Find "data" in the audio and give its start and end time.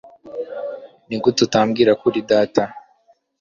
2.31-2.61